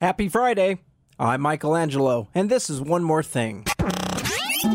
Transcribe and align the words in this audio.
Happy 0.00 0.30
Friday. 0.30 0.78
I'm 1.18 1.42
Michael 1.42 1.76
Angelo, 1.76 2.28
and 2.34 2.48
this 2.48 2.70
is 2.70 2.80
One 2.80 3.04
More 3.04 3.22
Thing. 3.22 3.66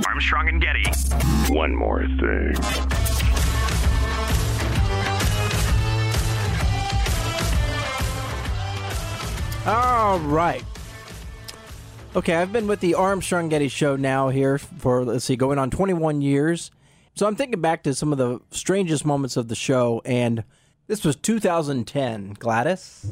Armstrong 0.05 0.49
and 0.49 0.61
Getty. 0.61 0.83
One 1.51 1.73
more 1.73 2.03
thing. 2.03 2.55
All 9.65 10.19
right. 10.19 10.63
Okay, 12.15 12.35
I've 12.35 12.53
been 12.53 12.67
with 12.67 12.81
the 12.81 12.93
Armstrong 12.93 13.49
Getty 13.49 13.69
show 13.69 13.95
now 13.95 14.29
here 14.29 14.59
for, 14.59 15.03
let's 15.03 15.25
see, 15.25 15.35
going 15.35 15.57
on 15.57 15.71
21 15.71 16.21
years. 16.21 16.69
So 17.15 17.25
I'm 17.25 17.35
thinking 17.35 17.61
back 17.61 17.81
to 17.85 17.95
some 17.95 18.11
of 18.11 18.19
the 18.19 18.41
strangest 18.51 19.07
moments 19.07 19.37
of 19.37 19.47
the 19.47 19.55
show, 19.55 20.03
and 20.05 20.43
this 20.85 21.03
was 21.03 21.15
2010. 21.15 22.35
Gladys? 22.37 23.07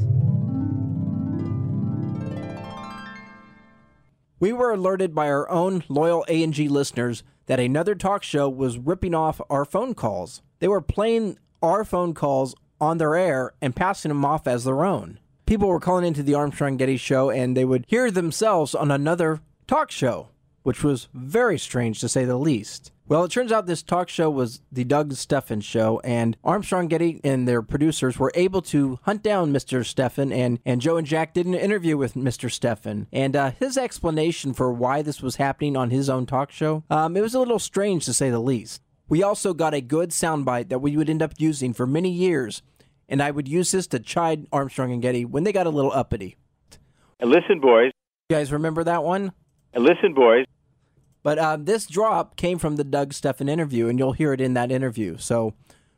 We 4.43 4.51
were 4.51 4.73
alerted 4.73 5.15
by 5.15 5.29
our 5.29 5.49
own 5.49 5.85
loyal 5.87 6.25
A&G 6.27 6.67
listeners 6.67 7.23
that 7.45 7.61
another 7.61 7.95
talk 7.95 8.23
show 8.23 8.49
was 8.49 8.77
ripping 8.77 9.15
off 9.15 9.39
our 9.49 9.63
phone 9.63 9.93
calls. 9.93 10.41
They 10.59 10.67
were 10.67 10.81
playing 10.81 11.39
our 11.61 11.85
phone 11.85 12.13
calls 12.13 12.53
on 12.81 12.97
their 12.97 13.15
air 13.15 13.53
and 13.61 13.73
passing 13.73 14.09
them 14.09 14.25
off 14.25 14.45
as 14.45 14.65
their 14.65 14.83
own. 14.83 15.19
People 15.45 15.69
were 15.69 15.79
calling 15.79 16.03
into 16.03 16.23
the 16.23 16.33
Armstrong 16.33 16.75
Getty 16.75 16.97
show 16.97 17.29
and 17.29 17.55
they 17.55 17.63
would 17.63 17.85
hear 17.87 18.11
themselves 18.11 18.75
on 18.75 18.91
another 18.91 19.39
talk 19.65 19.91
show, 19.91 20.27
which 20.63 20.83
was 20.83 21.07
very 21.13 21.57
strange 21.57 22.01
to 22.01 22.09
say 22.09 22.25
the 22.25 22.35
least. 22.35 22.91
Well, 23.13 23.25
it 23.25 23.29
turns 23.29 23.51
out 23.51 23.67
this 23.67 23.83
talk 23.83 24.09
show 24.09 24.27
was 24.31 24.61
the 24.71 24.83
Doug 24.83 25.13
Stephan 25.13 25.61
show, 25.61 26.01
and 26.03 26.35
Armstrong 26.43 26.87
Getty 26.87 27.21
and 27.23 27.47
their 27.47 27.61
producers 27.61 28.17
were 28.17 28.31
able 28.33 28.63
to 28.63 28.97
hunt 29.03 29.21
down 29.21 29.53
Mr. 29.53 29.85
Stephan, 29.85 30.31
and, 30.33 30.57
and 30.65 30.81
Joe 30.81 30.97
and 30.97 31.05
Jack 31.05 31.35
did 31.35 31.45
an 31.45 31.53
interview 31.53 31.95
with 31.95 32.15
Mr. 32.15 32.51
Stephan. 32.51 33.05
And 33.13 33.35
uh, 33.35 33.51
his 33.51 33.77
explanation 33.77 34.55
for 34.55 34.73
why 34.73 35.03
this 35.03 35.21
was 35.21 35.35
happening 35.35 35.77
on 35.77 35.91
his 35.91 36.09
own 36.09 36.25
talk 36.25 36.49
show, 36.49 36.85
um, 36.89 37.15
it 37.15 37.21
was 37.21 37.35
a 37.35 37.39
little 37.39 37.59
strange 37.59 38.05
to 38.05 38.15
say 38.15 38.31
the 38.31 38.39
least. 38.39 38.81
We 39.07 39.21
also 39.21 39.53
got 39.53 39.75
a 39.75 39.81
good 39.81 40.09
soundbite 40.09 40.69
that 40.69 40.79
we 40.79 40.97
would 40.97 41.07
end 41.07 41.21
up 41.21 41.33
using 41.37 41.71
for 41.71 41.85
many 41.85 42.09
years, 42.09 42.63
and 43.07 43.21
I 43.21 43.29
would 43.29 43.47
use 43.47 43.69
this 43.69 43.85
to 43.89 43.99
chide 43.99 44.47
Armstrong 44.51 44.91
and 44.91 45.03
Getty 45.03 45.25
when 45.25 45.43
they 45.43 45.53
got 45.53 45.67
a 45.67 45.69
little 45.69 45.91
uppity. 45.91 46.35
And 47.19 47.29
listen, 47.29 47.59
boys. 47.59 47.91
You 48.29 48.37
guys 48.37 48.51
remember 48.51 48.83
that 48.85 49.03
one? 49.03 49.33
And 49.71 49.83
listen, 49.83 50.15
boys. 50.15 50.47
But 51.23 51.39
uh, 51.39 51.57
this 51.59 51.87
drop 51.87 52.35
came 52.35 52.59
from 52.59 52.75
the 52.75 52.83
Doug 52.83 53.13
Stephan 53.13 53.49
interview, 53.49 53.87
and 53.87 53.97
you'll 53.97 54.11
hear 54.11 54.33
it 54.33 54.41
in 54.41 54.53
that 54.53 54.71
interview. 54.71 55.17
So, 55.17 55.53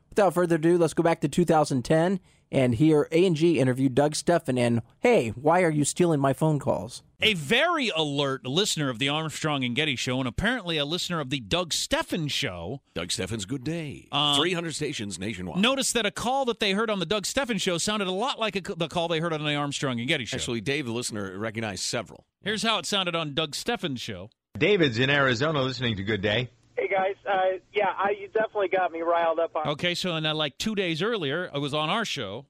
without 0.10 0.34
further 0.34 0.56
ado, 0.56 0.78
let's 0.78 0.94
go 0.94 1.04
back 1.04 1.20
to 1.22 1.28
2010 1.28 2.20
and 2.52 2.76
hear 2.76 3.08
A 3.12 3.26
and 3.26 3.36
G 3.36 3.60
interview 3.60 3.90
Doug 3.90 4.16
Stephan. 4.16 4.58
And 4.58 4.82
hey, 5.00 5.30
why 5.30 5.64
are 5.64 5.70
you 5.70 5.84
stealing 5.84 6.20
my 6.20 6.32
phone 6.32 6.60
calls? 6.60 7.02
A 7.22 7.34
very 7.34 7.92
alert 7.96 8.46
listener 8.46 8.90
of 8.90 9.00
the 9.00 9.10
Armstrong 9.10 9.64
and 9.64 9.76
Getty 9.76 9.96
show, 9.96 10.20
and 10.20 10.28
apparently 10.28 10.78
a 10.78 10.86
listener 10.86 11.20
of 11.20 11.32
the 11.32 11.40
Doug 11.40 11.74
Stephan 11.74 12.28
show. 12.28 12.82
Doug 12.94 13.12
Stephan's 13.12 13.46
Good 13.46 13.64
Day. 13.64 14.08
Um, 14.12 14.38
300 14.38 14.76
stations 14.76 15.18
nationwide. 15.18 15.60
Notice 15.60 15.92
that 15.94 16.06
a 16.06 16.12
call 16.12 16.46
that 16.46 16.60
they 16.60 16.74
heard 16.74 16.90
on 16.90 17.00
the 17.00 17.06
Doug 17.06 17.26
Stephan 17.26 17.58
show 17.58 17.78
sounded 17.78 18.08
a 18.08 18.12
lot 18.12 18.40
like 18.40 18.56
a, 18.56 18.76
the 18.76 18.88
call 18.88 19.08
they 19.08 19.20
heard 19.20 19.34
on 19.34 19.44
the 19.44 19.56
Armstrong 19.56 20.00
and 20.00 20.08
Getty 20.08 20.26
show. 20.26 20.36
Actually, 20.36 20.62
Dave, 20.62 20.86
the 20.86 20.92
listener, 20.92 21.38
recognized 21.38 21.84
several. 21.84 22.26
Here's 22.42 22.64
how 22.64 22.78
it 22.78 22.86
sounded 22.86 23.16
on 23.16 23.34
Doug 23.34 23.56
Stephan's 23.56 24.02
show. 24.02 24.30
David's 24.58 25.00
in 25.00 25.10
Arizona 25.10 25.62
listening 25.62 25.98
to 25.98 26.04
Good 26.04 26.22
Day. 26.22 26.50
Hey 26.78 26.88
guys, 26.88 27.16
uh, 27.30 27.58
yeah, 27.74 27.90
I, 27.98 28.12
you 28.12 28.28
definitely 28.28 28.70
got 28.70 28.92
me 28.92 29.02
riled 29.02 29.40
up 29.40 29.56
on. 29.56 29.68
Okay, 29.70 29.96
so 29.96 30.16
and 30.16 30.26
uh, 30.26 30.34
like 30.34 30.58
two 30.58 30.76
days 30.76 31.02
earlier, 31.02 31.50
I 31.54 31.58
was 31.58 31.74
on 31.74 31.90
our 31.90 32.06
show. 32.06 32.46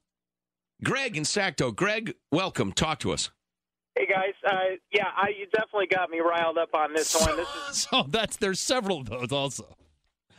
Greg 0.83 1.17
in 1.17 1.23
Sacto. 1.23 1.75
Greg, 1.75 2.13
welcome. 2.31 2.71
Talk 2.73 2.99
to 2.99 3.11
us. 3.11 3.31
Hey 3.97 4.05
guys, 4.07 4.33
uh, 4.47 4.75
yeah, 4.93 5.07
I, 5.15 5.29
you 5.29 5.47
definitely 5.47 5.87
got 5.87 6.09
me 6.09 6.19
riled 6.19 6.57
up 6.57 6.75
on 6.75 6.93
this 6.93 7.15
one. 7.19 7.37
This 7.37 7.47
is 7.69 7.87
So 7.91 8.05
that's 8.07 8.37
there's 8.37 8.59
several 8.59 9.01
of 9.01 9.09
those 9.09 9.31
also. 9.31 9.75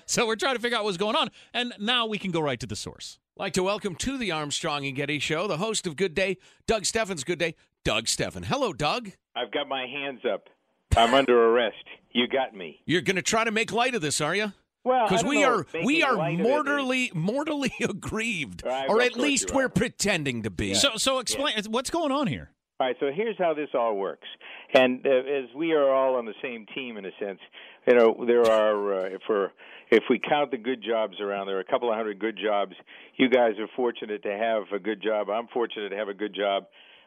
So 0.05 0.27
we're 0.27 0.37
trying 0.37 0.55
to 0.55 0.63
figure 0.63 0.79
out 0.79 0.85
what's 0.85 0.99
going 0.99 1.17
on, 1.17 1.31
and 1.53 1.73
now 1.81 2.07
we 2.07 2.19
can 2.19 2.31
go 2.31 2.41
right 2.41 2.61
to 2.61 2.67
the 2.67 2.77
source. 2.77 3.19
Like 3.37 3.55
to 3.55 3.63
welcome 3.63 3.97
to 3.97 4.17
the 4.19 4.31
Armstrong 4.31 4.87
and 4.87 4.95
Getty 4.95 5.19
show 5.19 5.49
the 5.49 5.57
host 5.57 5.87
of 5.87 5.97
Good 5.97 6.15
Day, 6.15 6.37
Doug 6.67 6.85
Stephan's 6.85 7.25
Good 7.25 7.39
Day, 7.39 7.55
Doug 7.85 8.09
Stephan. 8.09 8.45
Hello, 8.45 8.73
Doug. 8.73 9.11
I've 9.35 9.51
got 9.51 9.69
my 9.69 9.87
hands 9.87 10.21
up. 10.33 10.49
I'm 10.97 11.15
under 11.15 11.51
arrest. 11.51 11.77
You 12.13 12.27
got 12.27 12.55
me. 12.55 12.81
You're 12.87 13.03
going 13.03 13.17
to 13.17 13.23
try 13.23 13.45
to 13.45 13.51
make 13.51 13.73
light 13.73 13.95
of 13.95 14.01
this, 14.03 14.21
are 14.21 14.35
you? 14.35 14.53
Well, 14.85 15.07
because 15.09 15.23
don't 15.23 15.31
we 15.31 15.43
know 15.43 15.51
are 15.53 15.67
we 15.85 16.03
are 16.05 16.15
light 16.15 16.35
of 16.35 16.41
it 16.41 16.43
mortally 16.49 17.11
mortally 17.13 17.73
aggrieved, 17.81 18.63
Right, 18.65 18.89
or 18.89 19.03
at 19.03 19.17
least 19.17 19.53
we're 19.53 19.65
are. 19.65 19.69
pretending 19.69 20.45
to 20.45 20.51
be. 20.51 20.75
So 20.75 20.97
so 20.97 21.19
explain 21.19 21.55
what's 21.71 21.91
going 21.91 22.13
on 22.13 22.29
here. 22.29 22.51
All 22.79 22.87
right, 22.87 22.97
so 23.01 23.07
here's 23.13 23.37
how 23.39 23.53
this 23.55 23.71
all 23.75 23.97
works. 23.97 24.29
And 24.75 25.05
uh, 25.07 25.11
as 25.11 25.45
we 25.57 25.73
are 25.73 25.91
all 25.93 26.17
on 26.17 26.25
the 26.27 26.35
same 26.43 26.67
team 26.75 26.99
in 26.99 27.07
a 27.07 27.11
sense, 27.19 27.41
you 27.87 27.95
know, 27.95 28.25
there 28.27 28.45
are 28.45 28.95
uh, 29.01 29.05
if 29.07 29.23
we're 29.29 29.51
if 29.91 30.05
we 30.09 30.21
count 30.21 30.53
the 30.53 30.59
good 30.59 30.85
jobs 30.87 31.21
around, 31.21 31.47
there 31.49 31.57
are 31.57 31.61
a 31.61 31.65
couple 31.65 31.91
of 31.91 31.97
hundred 31.97 32.19
good 32.21 32.39
jobs. 32.41 32.75
You 33.17 33.29
guys 33.29 33.53
are 33.59 33.69
fortunate 33.75 34.23
to 34.23 34.37
have 34.39 34.65
a 34.73 34.79
good 34.79 35.03
job. 35.03 35.31
I'm 35.31 35.49
fortunate 35.49 35.89
to 35.89 35.97
have 35.97 36.09
a 36.09 36.15
good 36.15 36.35
job. 36.35 36.67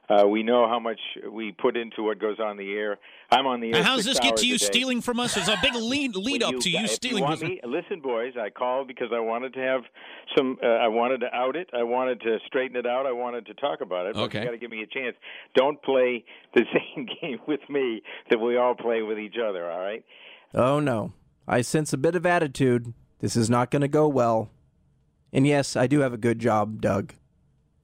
Uh, 0.10 0.28
we 0.28 0.42
know 0.42 0.68
how 0.68 0.80
much 0.80 1.00
we 1.32 1.52
put 1.52 1.78
into 1.78 2.02
what 2.02 2.18
goes 2.20 2.40
on 2.40 2.58
the 2.58 2.74
air. 2.74 2.98
I'm 3.32 3.46
on 3.46 3.60
the 3.62 3.68
air. 3.70 3.76
And 3.76 3.86
how 3.86 3.96
does 3.96 4.06
this 4.06 4.20
get 4.20 4.38
to 4.38 4.48
you 4.48 4.56
a 4.56 4.60
stealing 4.60 5.02
from 5.02 5.20
us? 5.20 5.36
There's 5.36 5.48
a 5.48 5.58
big 5.62 5.76
lead 5.76 6.16
lead 6.16 6.42
Well, 6.42 6.56
up 6.56 6.62
to 6.62 6.70
you 6.72 6.88
stealing. 6.88 7.24
You 7.30 7.36
from- 7.38 7.48
me, 7.48 7.62
listen, 7.64 8.00
boys. 8.02 8.34
I 8.40 8.50
called 8.50 8.88
because 8.88 9.10
I 9.14 9.20
wanted 9.20 9.54
to 9.54 9.60
have 9.60 9.82
some. 10.36 10.58
Uh, 10.64 10.66
I 10.68 10.88
wanted 10.88 11.20
to 11.20 11.28
out 11.36 11.56
it. 11.56 11.70
I 11.74 11.84
wanted 11.84 12.22
to 12.22 12.40
straighten 12.48 12.76
it 12.76 12.88
out. 12.88 13.06
I 13.06 13.12
wanted 13.12 13.46
to 13.48 13.54
talk 13.54 13.82
about 13.82 14.08
it. 14.08 14.16
But 14.16 14.22
Okay. 14.24 14.40
you 14.40 14.46
got 14.46 14.52
to 14.52 14.58
give 14.58 14.72
me 14.72 14.82
a 14.82 14.88
chance. 14.88 15.16
Don't 15.56 15.80
play 15.84 16.26
the 16.56 16.66
same 16.96 17.08
game 17.22 17.40
with 17.48 17.62
me 17.70 18.02
that 18.32 18.40
we 18.40 18.58
all 18.58 18.74
play 18.74 19.04
with 19.04 19.20
each 19.20 19.36
other. 19.38 19.70
All 19.70 19.80
right. 19.80 20.04
Oh 20.56 20.80
no. 20.80 21.14
I 21.48 21.62
sense 21.62 21.94
a 21.94 21.98
bit 21.98 22.16
of 22.16 22.26
attitude. 22.26 22.94
This 23.20 23.36
is 23.36 23.50
not 23.50 23.70
going 23.70 23.82
to 23.82 23.88
go 23.88 24.08
well. 24.08 24.50
And 25.32 25.46
yes, 25.46 25.76
I 25.76 25.86
do 25.86 26.00
have 26.00 26.14
a 26.14 26.18
good 26.18 26.40
job, 26.40 26.82
Doug. 26.82 27.14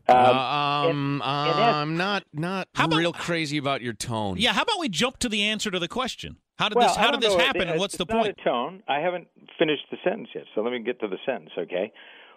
Um, 0.07 0.17
um, 0.37 1.21
and- 1.23 1.59
and 1.59 1.75
I'm 1.75 1.97
not 1.97 2.23
not 2.33 2.67
How 2.75 2.85
about- 2.85 2.97
real 2.99 3.13
crazy 3.13 3.57
about 3.57 3.81
your 3.81 3.93
tone. 3.93 4.35
yeah, 4.37 4.53
how 4.53 4.61
about 4.61 4.79
we 4.79 4.89
jump 4.89 5.17
to 5.19 5.29
the 5.29 5.43
answer 5.43 5.71
to 5.71 5.79
the 5.79 5.87
question? 5.87 6.37
How 6.59 6.69
did 6.69 6.75
well, 6.77 6.87
this 6.87 6.95
how 6.97 7.11
did 7.11 7.21
this 7.21 7.35
know. 7.35 7.43
happen 7.43 7.61
It- 7.63 7.71
and 7.71 7.79
what's 7.79 7.95
it's 7.95 8.03
the 8.05 8.13
not 8.13 8.23
point? 8.23 8.37
a 8.39 8.43
tone. 8.43 8.83
I 8.87 8.99
haven't 8.99 9.27
finished 9.57 9.85
the 9.91 9.97
sentence 10.03 10.29
yet, 10.33 10.45
so 10.53 10.61
let 10.61 10.71
me 10.71 10.79
get 10.79 10.99
to 11.01 11.07
the 11.07 11.17
sentence. 11.25 11.51
Okay. 11.57 11.91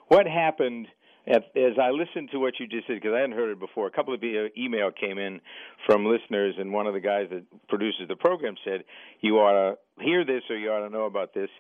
What 0.09 0.26
happened? 0.26 0.88
As 1.26 1.79
I 1.79 1.91
listened 1.91 2.31
to 2.31 2.38
what 2.38 2.59
you 2.59 2.67
just 2.67 2.87
said, 2.87 2.94
because 2.94 3.12
I 3.12 3.19
hadn't 3.20 3.37
heard 3.37 3.50
it 3.50 3.59
before, 3.61 3.87
a 3.87 3.91
couple 3.91 4.14
of 4.14 4.25
email 4.25 4.91
came 4.91 5.19
in 5.19 5.43
from 5.85 6.06
listeners, 6.06 6.55
and 6.59 6.73
one 6.73 6.87
of 6.87 6.94
the 6.94 7.00
guys 7.00 7.29
that 7.29 7.44
produces 7.69 8.09
the 8.09 8.17
program 8.17 8.56
said, 8.64 8.85
"You 9.21 9.38
ought 9.38 9.53
to 9.99 10.03
hear 10.03 10.25
this, 10.25 10.43
or 10.49 10.56
you 10.56 10.73
ought 10.73 10.81
to 10.81 10.88
know 10.88 11.05
about 11.05 11.35
this." 11.35 11.50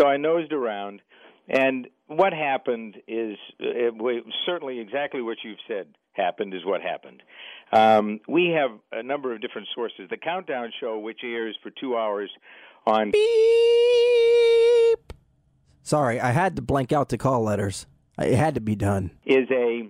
So 0.00 0.06
I 0.08 0.16
nosed 0.16 0.54
around, 0.54 1.02
and 1.48 1.88
what 2.06 2.32
happened 2.32 2.96
is 3.06 3.36
uh, 3.60 3.90
certainly 4.46 4.80
exactly 4.80 5.22
what 5.22 5.38
you've 5.44 5.58
said 5.66 5.88
happened 6.12 6.54
is 6.54 6.64
what 6.64 6.80
happened. 6.82 7.22
Um, 7.72 8.20
we 8.26 8.48
have 8.56 8.70
a 8.92 9.02
number 9.02 9.34
of 9.34 9.40
different 9.40 9.68
sources. 9.74 10.08
The 10.10 10.16
Countdown 10.16 10.72
Show, 10.80 10.98
which 10.98 11.20
airs 11.22 11.56
for 11.62 11.70
two 11.70 11.96
hours 11.96 12.30
on 12.86 13.10
Beep. 13.10 13.18
Sorry, 15.82 16.20
I 16.20 16.32
had 16.32 16.56
to 16.56 16.62
blank 16.62 16.92
out 16.92 17.08
the 17.08 17.18
call 17.18 17.42
letters. 17.42 17.86
It 18.18 18.34
had 18.34 18.54
to 18.56 18.60
be 18.60 18.74
done. 18.74 19.12
is 19.24 19.48
a 19.50 19.88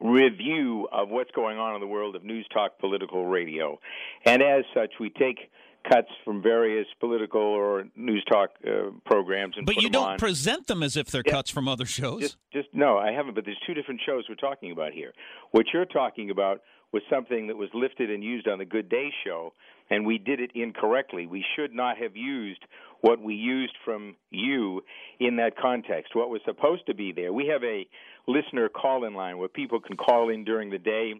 review 0.00 0.86
of 0.92 1.08
what's 1.08 1.30
going 1.32 1.58
on 1.58 1.74
in 1.74 1.80
the 1.80 1.86
world 1.86 2.14
of 2.14 2.22
news 2.24 2.46
talk 2.52 2.78
political 2.78 3.26
radio. 3.26 3.80
And 4.24 4.42
as 4.42 4.64
such, 4.74 4.92
we 5.00 5.10
take 5.10 5.50
cuts 5.90 6.08
from 6.24 6.42
various 6.42 6.86
political 7.00 7.40
or 7.40 7.84
news 7.96 8.24
talk 8.30 8.50
uh, 8.66 8.90
programs 9.06 9.56
and 9.56 9.66
But 9.66 9.76
you 9.76 9.88
don't 9.90 10.10
on. 10.10 10.18
present 10.18 10.66
them 10.66 10.82
as 10.82 10.96
if 10.96 11.06
they're 11.08 11.22
Yeah. 11.26 11.32
cuts 11.32 11.50
from 11.50 11.68
other 11.68 11.86
shows. 11.86 12.20
Just, 12.20 12.36
just 12.52 12.68
no, 12.72 12.98
I 12.98 13.12
haven't. 13.12 13.34
But 13.34 13.44
there's 13.44 13.60
two 13.66 13.74
different 13.74 14.00
shows 14.04 14.24
we're 14.28 14.34
talking 14.34 14.72
about 14.72 14.92
here. 14.92 15.12
What 15.52 15.66
you're 15.72 15.84
talking 15.86 16.30
about 16.30 16.62
was 16.92 17.02
something 17.10 17.48
that 17.48 17.56
was 17.56 17.68
lifted 17.74 18.10
and 18.10 18.24
used 18.24 18.48
on 18.48 18.58
the 18.58 18.64
Good 18.64 18.88
Day 18.88 19.12
show, 19.24 19.52
and 19.90 20.06
we 20.06 20.16
did 20.18 20.40
it 20.40 20.50
incorrectly. 20.54 21.26
We 21.26 21.44
should 21.54 21.74
not 21.74 21.98
have 21.98 22.16
used 22.16 22.64
what 23.02 23.20
we 23.20 23.34
used 23.34 23.74
from 23.84 24.16
you 24.30 24.82
in 25.20 25.36
that 25.36 25.56
context. 25.56 26.16
What 26.16 26.30
was 26.30 26.40
supposed 26.44 26.86
to 26.86 26.94
be 26.94 27.12
there. 27.12 27.32
We 27.32 27.46
have 27.48 27.62
a 27.62 27.86
listener 28.26 28.68
call-in 28.68 29.14
line 29.14 29.38
where 29.38 29.48
people 29.48 29.80
can 29.80 29.96
call 29.96 30.30
in 30.30 30.44
during 30.44 30.70
the 30.70 30.78
day. 30.78 31.14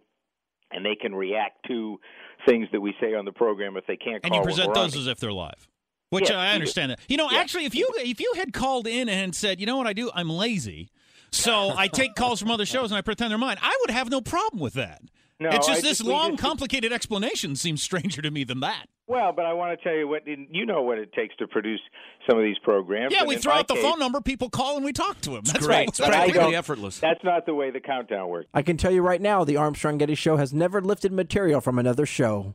And 0.70 0.84
they 0.84 0.94
can 0.94 1.14
react 1.14 1.66
to 1.68 1.98
things 2.46 2.68
that 2.72 2.80
we 2.80 2.94
say 3.00 3.14
on 3.14 3.24
the 3.24 3.32
program 3.32 3.76
if 3.76 3.86
they 3.86 3.96
can't 3.96 4.24
and 4.24 4.34
you 4.34 4.42
present 4.42 4.72
those 4.74 4.96
as 4.96 5.06
if 5.06 5.18
they're 5.18 5.32
live. 5.32 5.66
Which 6.10 6.30
I 6.30 6.52
understand 6.54 6.92
that. 6.92 7.00
You 7.08 7.16
know, 7.16 7.30
Yeah. 7.30 7.38
actually 7.38 7.64
if 7.66 7.74
you 7.74 7.88
if 7.98 8.20
you 8.20 8.32
had 8.36 8.52
called 8.52 8.86
in 8.86 9.08
and 9.08 9.34
said, 9.34 9.60
"You 9.60 9.66
know 9.66 9.76
what 9.76 9.86
I 9.86 9.92
do? 9.92 10.10
I'm 10.14 10.30
lazy." 10.30 10.88
So 11.30 11.74
I 11.76 11.88
take 11.88 12.14
calls 12.14 12.40
from 12.40 12.50
other 12.50 12.64
shows 12.64 12.90
and 12.90 12.96
I 12.98 13.02
pretend 13.02 13.30
they're 13.30 13.38
mine. 13.38 13.58
I 13.60 13.76
would 13.82 13.90
have 13.90 14.10
no 14.10 14.20
problem 14.22 14.60
with 14.60 14.74
that. 14.74 15.02
No, 15.40 15.50
it's 15.50 15.68
I 15.68 15.72
just 15.72 15.82
this 15.82 15.98
just- 15.98 16.04
long, 16.08 16.30
just- 16.32 16.42
complicated 16.42 16.92
explanation 16.92 17.54
seems 17.56 17.82
stranger 17.82 18.22
to 18.22 18.30
me 18.30 18.44
than 18.44 18.60
that. 18.60 18.88
Well, 19.08 19.32
but 19.32 19.46
I 19.46 19.54
want 19.54 19.78
to 19.78 19.82
tell 19.82 19.96
you 19.96 20.06
what 20.06 20.22
you 20.26 20.66
know 20.66 20.82
what 20.82 20.98
it 20.98 21.12
takes 21.14 21.34
to 21.36 21.46
produce 21.48 21.80
some 22.28 22.38
of 22.38 22.44
these 22.44 22.58
programs. 22.62 23.12
Yeah, 23.12 23.20
and 23.20 23.28
we 23.28 23.36
throw 23.36 23.54
out 23.54 23.66
the 23.66 23.74
case- 23.74 23.82
phone 23.82 23.98
number, 23.98 24.20
people 24.20 24.50
call, 24.50 24.76
and 24.76 24.84
we 24.84 24.92
talk 24.92 25.20
to 25.22 25.30
them. 25.30 25.40
That's 25.44 25.66
great. 25.66 25.74
right. 25.74 25.88
It's 25.88 25.98
But 25.98 26.08
I 26.14 26.26
practically 26.30 26.54
effortless. 26.54 27.00
That's 27.00 27.24
not 27.24 27.46
the 27.46 27.54
way 27.54 27.70
the 27.70 27.80
countdown 27.80 28.28
works. 28.28 28.48
I 28.52 28.62
can 28.62 28.76
tell 28.76 28.92
you 28.92 29.00
right 29.02 29.20
now, 29.20 29.44
the 29.44 29.56
Armstrong 29.56 29.96
Getty 29.98 30.14
Show 30.14 30.36
has 30.36 30.52
never 30.52 30.80
lifted 30.82 31.10
material 31.12 31.60
from 31.62 31.78
another 31.78 32.04
show 32.06 32.54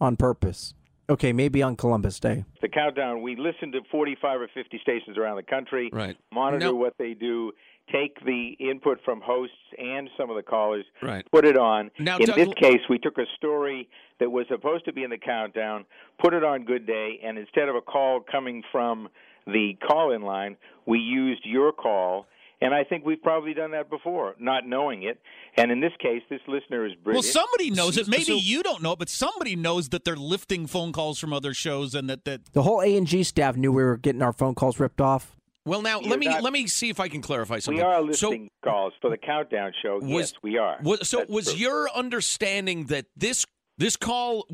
on 0.00 0.16
purpose. 0.16 0.74
Okay, 1.10 1.32
maybe 1.32 1.62
on 1.62 1.76
Columbus 1.76 2.18
Day. 2.20 2.44
The 2.62 2.68
countdown. 2.68 3.22
We 3.22 3.36
listen 3.36 3.70
to 3.72 3.80
45 3.90 4.40
or 4.40 4.48
50 4.54 4.78
stations 4.82 5.18
around 5.18 5.36
the 5.36 5.42
country. 5.42 5.90
Right. 5.92 6.16
Monitor 6.32 6.66
No. 6.66 6.74
what 6.74 6.94
they 6.98 7.14
do. 7.14 7.52
Take 7.90 8.24
the 8.24 8.56
input 8.60 9.00
from 9.04 9.20
hosts 9.20 9.56
and 9.76 10.08
some 10.16 10.30
of 10.30 10.36
the 10.36 10.42
callers. 10.42 10.84
Right. 11.02 11.26
Put 11.32 11.44
it 11.44 11.58
on. 11.58 11.90
Now, 11.98 12.18
in 12.18 12.26
Doug- 12.26 12.36
this 12.36 12.54
case, 12.54 12.80
we 12.88 12.98
took 12.98 13.18
a 13.18 13.26
story 13.36 13.88
that 14.20 14.30
was 14.30 14.46
supposed 14.48 14.84
to 14.84 14.92
be 14.92 15.02
in 15.02 15.10
the 15.10 15.18
countdown, 15.18 15.84
put 16.22 16.32
it 16.32 16.44
on 16.44 16.64
Good 16.64 16.86
Day, 16.86 17.20
and 17.24 17.38
instead 17.38 17.68
of 17.68 17.74
a 17.74 17.80
call 17.80 18.20
coming 18.20 18.62
from 18.70 19.08
the 19.46 19.76
call-in 19.86 20.22
line, 20.22 20.56
we 20.86 21.00
used 21.00 21.44
your 21.44 21.72
call. 21.72 22.26
And 22.60 22.72
I 22.72 22.84
think 22.84 23.04
we've 23.04 23.20
probably 23.20 23.54
done 23.54 23.72
that 23.72 23.90
before, 23.90 24.36
not 24.38 24.64
knowing 24.64 25.02
it. 25.02 25.20
And 25.56 25.72
in 25.72 25.80
this 25.80 25.90
case, 26.00 26.22
this 26.30 26.40
listener 26.46 26.86
is 26.86 26.92
brilliant. 27.02 27.24
Well, 27.24 27.44
somebody 27.44 27.70
knows 27.70 27.98
it. 27.98 28.06
Maybe 28.06 28.22
So- 28.22 28.34
you 28.36 28.62
don't 28.62 28.80
know 28.82 28.92
it, 28.92 29.00
but 29.00 29.08
somebody 29.08 29.56
knows 29.56 29.88
that 29.88 30.04
they're 30.04 30.14
lifting 30.14 30.68
phone 30.68 30.92
calls 30.92 31.18
from 31.18 31.32
other 31.32 31.52
shows 31.52 31.96
and 31.96 32.08
that, 32.08 32.24
that 32.24 32.52
The 32.52 32.62
whole 32.62 32.80
A 32.80 32.96
and 32.96 33.08
G 33.08 33.24
staff 33.24 33.56
knew 33.56 33.72
we 33.72 33.82
were 33.82 33.96
getting 33.96 34.22
our 34.22 34.32
phone 34.32 34.54
calls 34.54 34.78
ripped 34.78 35.00
off. 35.00 35.36
Well, 35.64 35.82
now 35.82 36.00
You're 36.00 36.10
let 36.10 36.18
me 36.18 36.26
not- 36.26 36.42
let 36.42 36.52
me 36.52 36.66
see 36.66 36.88
if 36.90 36.98
I 36.98 37.08
can 37.08 37.22
clarify 37.22 37.58
something. 37.60 37.76
we 37.78 37.82
are 37.88 38.00
So- 38.14 38.28
listening 38.30 38.50
calls 38.64 38.94
for 39.00 39.10
the 39.10 39.16
countdown 39.16 39.72
show. 39.80 39.98
Was- 39.98 40.32
yes, 40.32 40.34
we 40.42 40.58
are. 40.58 40.78
Was, 40.82 41.08
so 41.08 41.18
That's 41.18 41.30
was 41.30 41.52
true. 41.52 41.60
your 41.62 41.90
understanding 41.92 42.86
that 42.86 43.06
this 43.16 43.46
this 43.78 43.96
call 43.96 44.46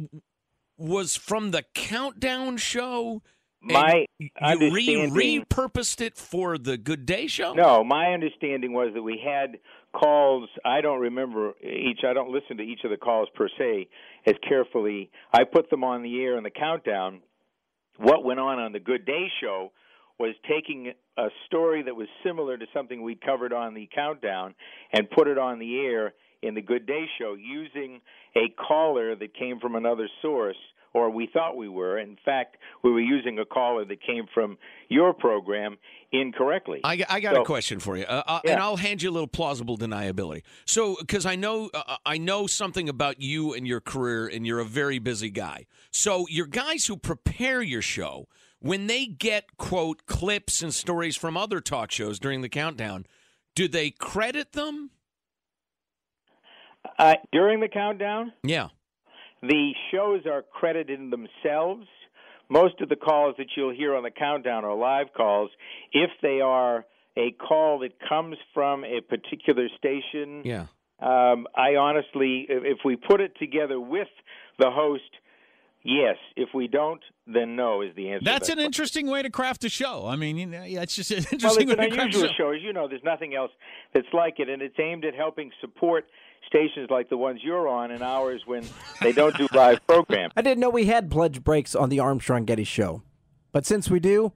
was 0.76 1.16
from 1.16 1.50
the 1.50 1.64
countdown 1.74 2.56
show? 2.56 3.22
and 3.60 3.72
My 3.72 4.06
you 4.20 4.28
re 4.72 5.40
repurposed 5.40 6.00
it 6.00 6.16
for 6.16 6.56
the 6.58 6.78
Good 6.78 7.04
Day 7.06 7.26
show. 7.26 7.54
No, 7.54 7.82
my 7.82 8.12
understanding 8.12 8.72
was 8.72 8.94
that 8.94 9.02
we 9.02 9.18
had 9.18 9.58
calls. 9.92 10.48
I 10.64 10.80
don't 10.80 11.00
remember 11.00 11.54
each. 11.62 12.04
I 12.04 12.12
don't 12.12 12.30
listen 12.30 12.58
to 12.58 12.62
each 12.62 12.84
of 12.84 12.90
the 12.90 12.96
calls 12.96 13.28
per 13.34 13.48
se 13.58 13.88
as 14.26 14.36
carefully. 14.48 15.10
I 15.32 15.42
put 15.44 15.70
them 15.70 15.82
on 15.82 16.02
the 16.02 16.22
air 16.22 16.36
in 16.36 16.44
the 16.44 16.50
countdown. 16.50 17.20
What 17.96 18.22
went 18.24 18.38
on 18.38 18.60
on 18.60 18.70
the 18.72 18.78
Good 18.78 19.04
Day 19.04 19.28
show 19.40 19.72
was 20.18 20.34
taking 20.48 20.92
a 21.16 21.28
story 21.46 21.82
that 21.82 21.94
was 21.94 22.08
similar 22.24 22.56
to 22.58 22.66
something 22.74 23.02
we'd 23.02 23.20
covered 23.24 23.52
on 23.52 23.74
the 23.74 23.88
countdown 23.94 24.54
and 24.92 25.08
put 25.10 25.28
it 25.28 25.38
on 25.38 25.58
the 25.58 25.78
air 25.80 26.12
in 26.42 26.54
the 26.54 26.60
Good 26.62 26.86
Day 26.86 27.04
show 27.20 27.34
using 27.34 28.00
a 28.36 28.48
caller 28.68 29.14
that 29.16 29.34
came 29.36 29.60
from 29.60 29.74
another 29.74 30.08
source 30.22 30.56
or 30.94 31.10
we 31.10 31.28
thought 31.32 31.56
we 31.56 31.68
were. 31.68 31.98
In 31.98 32.16
fact, 32.24 32.56
we 32.82 32.90
were 32.90 33.00
using 33.00 33.38
a 33.38 33.44
caller 33.44 33.84
that 33.84 34.02
came 34.02 34.24
from 34.32 34.56
your 34.88 35.12
program 35.12 35.76
incorrectly. 36.12 36.80
I, 36.82 37.04
I 37.08 37.20
got 37.20 37.34
So- 37.34 37.42
a 37.42 37.44
question 37.44 37.78
for 37.78 37.96
you, 37.96 38.04
uh, 38.04 38.22
uh, 38.26 38.40
Yeah. 38.44 38.52
and 38.52 38.60
I'll 38.60 38.76
hand 38.78 39.02
you 39.02 39.10
a 39.10 39.12
little 39.12 39.28
plausible 39.28 39.76
deniability. 39.76 40.42
So, 40.64 40.96
because 40.98 41.26
I 41.26 41.36
know 41.36 41.70
uh, 41.74 41.96
I 42.06 42.16
know 42.18 42.46
something 42.46 42.88
about 42.88 43.20
you 43.20 43.52
and 43.52 43.66
your 43.66 43.80
career, 43.80 44.26
and 44.26 44.46
you're 44.46 44.60
a 44.60 44.64
very 44.64 44.98
busy 44.98 45.30
guy. 45.30 45.66
So, 45.90 46.26
your 46.28 46.46
guys 46.46 46.86
who 46.86 46.96
prepare 46.96 47.60
your 47.62 47.82
show, 47.82 48.26
when 48.60 48.86
they 48.86 49.06
get 49.06 49.56
quote 49.56 50.06
clips 50.06 50.62
and 50.62 50.74
stories 50.74 51.16
from 51.16 51.36
other 51.36 51.60
talk 51.60 51.90
shows 51.90 52.18
during 52.18 52.40
the 52.40 52.48
countdown, 52.48 53.06
do 53.54 53.68
they 53.68 53.90
credit 53.90 54.52
them? 54.52 54.90
Uh, 56.98 57.14
during 57.32 57.60
the 57.60 57.68
countdown, 57.68 58.32
Yeah. 58.42 58.68
the 59.42 59.72
shows 59.90 60.26
are 60.26 60.42
credited 60.42 61.10
themselves. 61.10 61.86
Most 62.48 62.80
of 62.80 62.88
the 62.88 62.96
calls 62.96 63.36
that 63.36 63.48
you'll 63.56 63.74
hear 63.74 63.94
on 63.94 64.02
the 64.02 64.10
countdown 64.10 64.64
are 64.64 64.74
live 64.74 65.12
calls. 65.12 65.50
If 65.92 66.10
they 66.22 66.40
are 66.40 66.84
a 67.16 67.32
call 67.32 67.80
that 67.80 67.98
comes 68.08 68.36
from 68.54 68.84
a 68.84 69.00
particular 69.02 69.68
station, 69.76 70.42
Yeah. 70.44 70.66
um, 71.00 71.46
I 71.54 71.76
honestly, 71.76 72.46
if 72.48 72.64
if 72.64 72.78
we 72.84 72.96
put 72.96 73.20
it 73.20 73.36
together 73.38 73.78
with 73.78 74.08
the 74.58 74.70
host, 74.70 75.10
yes. 75.88 76.16
If 76.36 76.50
we 76.54 76.68
don't, 76.68 77.00
then 77.26 77.56
no 77.56 77.82
is 77.82 77.94
the 77.96 78.10
answer. 78.10 78.24
that's 78.24 78.48
that 78.48 78.58
an 78.58 78.64
interesting 78.64 79.06
way 79.08 79.22
to 79.22 79.30
craft 79.30 79.64
a 79.64 79.68
show. 79.68 80.06
I 80.06 80.16
mean, 80.16 80.36
you 80.36 80.46
know, 80.46 80.62
yeah, 80.64 80.82
it's 80.82 80.94
just 80.94 81.10
an 81.10 81.16
Well, 81.24 81.26
interesting 81.32 81.68
it's 81.70 81.72
an 81.72 81.78
way 81.78 81.88
to 81.90 81.96
craft 81.96 82.14
a 82.14 82.18
show. 82.20 82.28
show. 82.36 82.50
As 82.52 82.62
you 82.62 82.72
know, 82.72 82.86
there's 82.88 83.02
nothing 83.04 83.34
else 83.34 83.50
that's 83.94 84.06
like 84.12 84.34
it, 84.38 84.48
and 84.48 84.62
it's 84.62 84.78
aimed 84.78 85.04
at 85.04 85.14
helping 85.14 85.50
support 85.60 86.04
stations 86.46 86.88
like 86.90 87.08
the 87.10 87.16
ones 87.16 87.40
you're 87.42 87.68
on 87.68 87.90
in 87.90 88.00
hours 88.02 88.42
when 88.46 88.64
they 89.02 89.12
don't 89.12 89.36
do 89.36 89.48
live 89.52 89.84
programs. 89.86 90.32
I 90.36 90.42
didn't 90.42 90.60
know 90.60 90.70
we 90.70 90.86
had 90.86 91.10
pledge 91.10 91.42
breaks 91.42 91.74
on 91.74 91.88
the 91.88 92.00
Armstrong 92.00 92.44
Getty 92.44 92.64
Show. 92.64 93.02
But 93.52 93.66
since 93.66 93.90
we 93.90 93.98
do, 94.00 94.32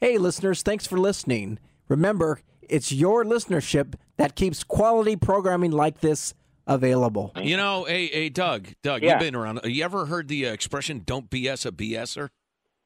hey, 0.00 0.18
listeners, 0.18 0.62
thanks 0.62 0.86
for 0.86 0.98
listening. 0.98 1.58
Remember, 1.88 2.40
it's 2.62 2.92
your 2.92 3.24
listenership 3.24 3.94
that 4.16 4.34
keeps 4.36 4.62
quality 4.64 5.16
programming 5.16 5.70
like 5.70 6.00
this 6.00 6.34
available. 6.66 7.32
You 7.40 7.56
know, 7.56 7.84
hey, 7.84 8.06
hey, 8.08 8.28
Doug, 8.28 8.68
Doug, 8.82 9.02
Yeah. 9.02 9.12
you've 9.12 9.20
been 9.20 9.34
around. 9.34 9.60
You 9.64 9.84
ever 9.84 10.06
heard 10.06 10.28
the 10.28 10.48
uh, 10.48 10.52
expression 10.52 11.02
"Don't 11.04 11.30
BS 11.30 11.66
a 11.66 11.72
BSer"? 11.72 12.28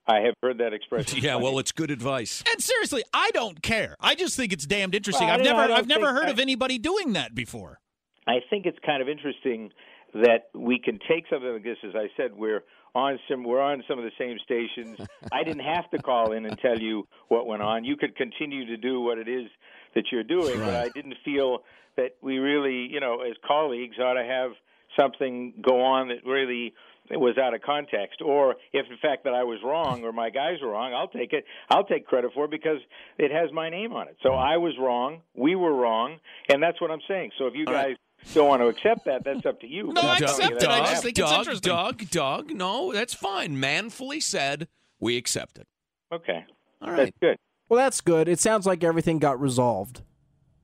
I 0.06 0.20
have 0.20 0.34
heard 0.42 0.58
that 0.58 0.72
expression. 0.72 1.18
Yeah, 1.22 1.36
well, 1.36 1.58
it's 1.58 1.72
good 1.72 1.90
advice. 1.90 2.42
And 2.50 2.62
seriously, 2.62 3.02
I 3.14 3.30
don't 3.32 3.62
care. 3.62 3.94
I 4.00 4.14
just 4.14 4.36
think 4.36 4.52
it's 4.52 4.66
damned 4.66 4.94
interesting. 4.94 5.28
Well, 5.28 5.36
I 5.36 5.38
I've 5.38 5.44
never, 5.44 5.68
don't 5.68 5.78
I've 5.78 5.86
never 5.86 6.12
heard 6.12 6.26
I- 6.26 6.30
of 6.30 6.38
anybody 6.38 6.78
doing 6.78 7.12
that 7.14 7.34
before. 7.34 7.80
I 8.26 8.38
think 8.50 8.66
it's 8.66 8.78
kind 8.84 9.02
of 9.02 9.08
interesting 9.08 9.70
that 10.14 10.48
we 10.54 10.78
can 10.78 10.98
take 11.08 11.24
something 11.30 11.52
like 11.52 11.62
this. 11.64 11.78
As 11.84 11.94
I 11.94 12.08
said, 12.16 12.32
we're 12.34 12.62
on 12.94 13.18
some 13.30 13.44
we're 13.44 13.60
on 13.60 13.82
some 13.88 13.98
of 13.98 14.04
the 14.04 14.10
same 14.18 14.36
stations. 14.44 14.98
I 15.32 15.44
didn't 15.44 15.64
have 15.64 15.88
to 15.90 15.98
call 15.98 16.32
in 16.32 16.44
and 16.44 16.58
tell 16.58 16.78
you 16.78 17.06
what 17.28 17.46
went 17.46 17.62
on. 17.62 17.84
You 17.84 17.96
could 17.96 18.16
continue 18.16 18.66
to 18.66 18.76
do 18.76 19.00
what 19.00 19.18
it 19.18 19.28
is 19.28 19.48
that 19.94 20.04
you're 20.12 20.24
doing, 20.24 20.58
but 20.58 20.74
I 20.74 20.88
didn't 20.88 21.16
feel 21.24 21.62
that 21.96 22.16
we 22.22 22.38
really, 22.38 22.88
you 22.90 23.00
know, 23.00 23.20
as 23.22 23.34
colleagues 23.46 23.96
ought 23.98 24.14
to 24.14 24.24
have 24.24 24.52
something 24.98 25.54
go 25.62 25.82
on 25.82 26.08
that 26.08 26.24
really 26.24 26.72
was 27.12 27.36
out 27.38 27.54
of 27.54 27.60
context 27.62 28.20
or 28.24 28.54
if 28.72 28.86
in 28.88 28.96
fact 29.02 29.24
that 29.24 29.34
I 29.34 29.42
was 29.42 29.58
wrong 29.64 30.04
or 30.04 30.12
my 30.12 30.30
guys 30.30 30.58
were 30.62 30.70
wrong, 30.70 30.94
I'll 30.94 31.08
take 31.08 31.32
it. 31.32 31.44
I'll 31.68 31.84
take 31.84 32.06
credit 32.06 32.30
for 32.34 32.44
it 32.44 32.50
because 32.50 32.78
it 33.18 33.32
has 33.32 33.50
my 33.52 33.68
name 33.68 33.92
on 33.92 34.06
it. 34.06 34.16
So 34.22 34.32
I 34.34 34.58
was 34.58 34.74
wrong, 34.78 35.22
we 35.34 35.56
were 35.56 35.74
wrong, 35.74 36.18
and 36.48 36.62
that's 36.62 36.80
what 36.80 36.90
I'm 36.90 37.00
saying. 37.08 37.32
So 37.38 37.46
if 37.46 37.54
you 37.54 37.66
guys 37.66 37.96
don't 38.32 38.48
want 38.48 38.62
to 38.62 38.68
accept 38.68 39.06
that, 39.06 39.24
that's 39.24 39.44
up 39.44 39.60
to 39.60 39.66
you. 39.66 39.92
No, 39.92 40.00
I 40.00 40.18
accept 40.18 40.62
it. 40.62 40.68
I 40.68 40.80
just 40.80 40.88
happened. 40.88 41.02
think 41.02 41.18
it's 41.18 41.32
interesting. 41.32 41.70
Doug, 41.70 42.10
Doug, 42.10 42.50
no, 42.52 42.92
that's 42.92 43.14
fine. 43.14 43.58
Manfully 43.58 44.20
said, 44.20 44.68
we 45.00 45.16
accept 45.16 45.58
it. 45.58 45.66
Okay. 46.12 46.44
All 46.82 46.90
right. 46.90 46.96
That's 46.96 47.12
good. 47.20 47.36
Well, 47.70 47.78
that's 47.78 48.02
good. 48.02 48.28
It 48.28 48.38
sounds 48.40 48.66
like 48.66 48.84
everything 48.84 49.18
got 49.20 49.40
resolved. 49.40 50.02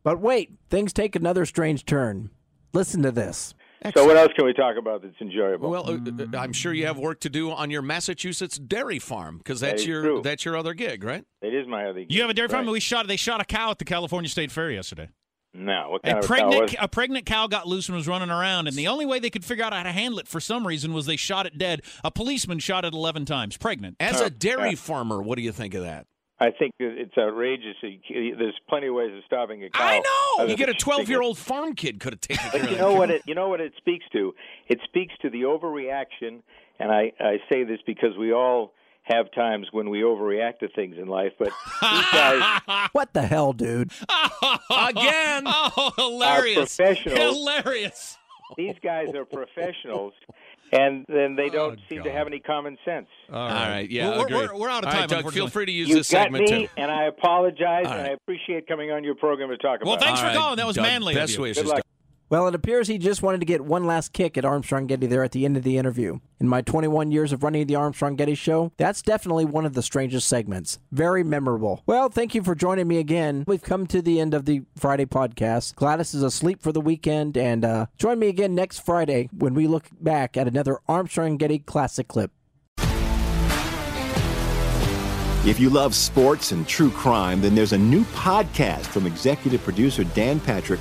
But 0.03 0.21
wait, 0.21 0.53
things 0.69 0.93
take 0.93 1.17
another 1.17 1.47
strange 1.47 1.87
turn. 1.87 2.29
Listen 2.75 3.03
to 3.03 3.11
this. 3.11 3.55
So 3.95 4.05
what 4.05 4.17
else 4.17 4.33
can 4.35 4.45
we 4.45 4.53
talk 4.53 4.77
about 4.77 5.03
that's 5.03 5.15
enjoyable? 5.21 5.71
Well, 5.71 5.89
uh, 5.89 5.95
uh, 5.95 6.39
I'm 6.39 6.53
sure 6.53 6.73
you 6.73 6.87
have 6.87 6.99
work 6.99 7.21
to 7.21 7.31
do 7.31 7.53
on 7.53 7.71
your 7.71 7.83
Massachusetts 7.83 8.59
dairy 8.59 8.99
farm 8.99 9.39
because 9.39 9.61
that's 9.61 9.83
is 9.83 9.87
your 9.87 10.03
true. 10.03 10.21
that's 10.25 10.45
your 10.45 10.57
other 10.57 10.75
gig, 10.75 11.05
right? 11.05 11.25
it 11.41 11.55
is 11.55 11.69
my 11.69 11.85
other. 11.87 12.01
Gig. 12.01 12.13
You 12.13 12.23
have 12.23 12.31
a 12.31 12.35
dairy 12.35 12.49
farm. 12.49 12.67
Right. 12.67 12.73
We 12.73 12.81
shot. 12.81 13.07
They 13.07 13.17
shot 13.17 13.41
a 13.41 13.45
cow 13.45 13.71
at 13.71 13.79
the 13.79 13.85
California 13.85 14.29
State 14.29 14.51
Fair 14.51 14.71
yesterday. 14.71 15.09
No, 15.55 15.91
what 15.91 16.01
A 16.05 16.09
kind 16.09 16.19
of 16.19 16.25
cow 16.25 16.27
pregnant, 16.29 16.63
was? 16.63 16.75
a 16.81 16.89
pregnant 16.89 17.27
cow 17.27 17.47
got 17.47 17.67
loose 17.69 17.89
and 17.89 17.97
was 17.97 18.09
running 18.09 18.31
around, 18.31 18.67
and 18.67 18.77
the 18.77 18.89
only 18.89 19.07
way 19.07 19.21
they 19.21 19.31
could 19.31 19.45
figure 19.45 19.65
out 19.65 19.73
how 19.73 19.85
to 19.85 19.93
handle 19.93 20.19
it 20.19 20.27
for 20.29 20.41
some 20.41 20.67
reason 20.67 20.93
was 20.93 21.07
they 21.07 21.17
shot 21.17 21.47
it 21.47 21.57
dead. 21.57 21.83
A 22.05 22.11
policeman 22.11 22.59
shot 22.59 22.85
it 22.85 22.93
11 22.93 23.25
times. 23.25 23.57
Pregnant. 23.57 23.97
As 24.01 24.21
Oh, 24.21 24.27
a 24.27 24.31
dairy 24.31 24.71
yeah. 24.71 24.77
farmer, 24.77 25.23
what 25.23 25.37
do 25.37 25.43
you 25.43 25.53
think 25.53 25.73
of 25.75 25.83
that? 25.85 26.07
I 26.39 26.51
think 26.51 26.75
it's 26.79 27.17
outrageous. 27.17 27.77
There's 27.83 28.55
plenty 28.69 28.89
of 28.89 28.95
ways 28.95 29.17
of 29.17 29.25
stopping 29.25 29.65
a 29.65 29.71
cow. 29.71 29.83
I 29.83 30.01
know. 30.39 30.45
You 30.47 30.57
get 30.57 30.69
a 30.69 30.75
12 30.75 31.09
year 31.09 31.23
old 31.23 31.39
farm 31.39 31.75
kid 31.75 31.99
could 32.01 32.13
have 32.13 32.21
taken 32.21 32.43
care 32.43 32.51
But 32.53 32.61
of 32.63 32.71
you 32.71 32.77
that 32.77 32.83
know 32.83 32.93
cow. 32.93 32.99
what 32.99 33.11
it 33.11 33.23
you 33.27 33.35
know 33.35 33.49
what 33.49 33.61
it 33.63 33.73
speaks 33.79 34.05
to? 34.13 34.35
It 34.69 34.81
speaks 34.85 35.15
to 35.23 35.31
the 35.31 35.43
overreaction 35.43 36.43
and 36.79 36.93
I, 36.93 37.13
I 37.19 37.39
say 37.51 37.65
this 37.65 37.79
because 37.87 38.17
we 38.19 38.33
all 38.35 38.75
have 39.05 39.31
times 39.33 39.69
when 39.71 39.89
we 39.89 40.01
overreact 40.01 40.59
to 40.59 40.69
things 40.69 40.97
in 40.99 41.07
life, 41.07 41.33
but 41.39 41.49
these 41.81 42.05
guys 42.13 42.61
What 42.93 43.13
the 43.15 43.23
hell, 43.23 43.53
dude? 43.55 43.91
Again. 44.71 45.45
Oh, 45.47 45.93
hilarious. 45.97 46.77
professionals. 46.77 47.19
Hilarious. 47.19 48.19
these 48.59 48.75
guys 48.83 49.09
are 49.15 49.25
professionals 49.25 50.13
and 50.73 51.05
then 51.09 51.37
they 51.37 51.45
oh, 51.51 51.71
don't 51.71 51.81
seem 51.89 52.03
to 52.05 52.13
have 52.13 52.27
any 52.27 52.41
common 52.41 52.77
sense. 52.85 53.07
All 53.33 53.49
right, 53.49 53.89
yeah, 53.91 54.09
We're- 54.11 54.23
agreed. 54.23 54.35
we're- 54.37 54.59
we're 54.59 54.69
out 54.71 54.85
of 54.85 54.91
time, 54.91 55.01
right, 55.01 55.09
Doug, 55.09 55.33
feel 55.33 55.49
free 55.49 55.67
to 55.67 55.73
use 55.73 55.89
You 55.89 55.97
this 55.97 56.11
got 56.11 56.25
segment 56.25 56.51
me 56.51 56.67
too. 56.67 56.73
and 56.77 56.91
I 56.91 57.05
apologize 57.05 57.87
All 57.87 57.93
and. 57.97 58.07
I 58.09 58.11
appreciate 58.11 58.67
coming 58.67 58.91
on 58.91 59.05
your 59.05 59.15
program 59.15 59.49
to 59.51 59.57
talk 59.59 59.81
about. 59.81 59.87
Well, 59.89 59.99
thanks 59.99 60.21
it. 60.21 60.23
for 60.23 60.29
All 60.29 60.35
right, 60.35 60.41
calling. 60.41 60.57
That 60.57 60.67
was 60.67 60.77
Doug, 60.77 60.85
manly 60.85 61.15
of 61.15 61.21
Best 61.21 61.37
you. 61.37 61.43
wishes. 61.43 61.73
Well, 62.29 62.49
it 62.49 62.57
appears 62.57 62.89
he 62.89 62.99
just 62.99 63.23
wanted 63.23 63.39
to 63.39 63.47
get 63.47 63.61
one 63.65 63.87
last 63.87 64.13
kick 64.13 64.37
at 64.37 64.45
Armstrong 64.45 64.89
Getty 64.89 65.07
there 65.07 65.23
at 65.23 65.31
the 65.31 65.45
end 65.45 65.57
of 65.57 65.63
the 65.63 65.79
interview. 65.79 66.19
In 66.41 66.49
my 66.49 66.61
21 66.61 67.13
years 67.13 67.33
of 67.33 67.45
running 67.45 67.65
the 67.69 67.77
Armstrong 67.77 68.17
Getty 68.17 68.35
show, 68.35 68.73
that's 68.79 69.01
definitely 69.01 69.45
one 69.45 69.65
of 69.65 69.75
the 69.75 69.83
strangest 69.83 70.27
segments. 70.27 70.81
Very 70.91 71.23
memorable. 71.23 71.85
Well, 71.87 72.09
thank 72.09 72.35
you 72.35 72.43
for 72.43 72.57
joining 72.57 72.89
me 72.89 72.99
again. 72.99 73.45
We've 73.47 73.63
come 73.63 73.87
to 73.87 74.03
the 74.03 74.19
end 74.19 74.35
of 74.35 74.45
the 74.45 74.63
Friday 74.77 75.07
podcast. 75.07 75.77
Gladys 75.77 76.15
is 76.15 76.25
asleep 76.25 76.63
for 76.63 76.73
the 76.73 76.81
weekend, 76.81 77.37
and 77.37 77.65
uh, 77.65 77.87
join 77.97 78.19
me 78.19 78.27
again 78.27 78.57
next 78.57 78.81
Friday 78.81 79.29
when 79.33 79.55
we 79.55 79.69
look 79.69 79.85
back 80.01 80.37
at 80.37 80.49
another 80.49 80.81
Armstrong 80.89 81.37
Getty 81.37 81.61
classic 81.61 82.09
clip. 82.09 82.33
If 85.47 85.61
you 85.61 85.71
love 85.71 85.95
sports 85.95 86.51
and 86.51 86.67
true 86.67 86.91
crime, 86.91 87.41
then 87.41 87.55
there's 87.55 87.73
a 87.73 87.79
new 87.79 88.03
podcast 88.07 88.87
from 88.87 89.07
executive 89.07 89.63
producer 89.63 90.03
Dan 90.03 90.41
Patrick 90.41 90.81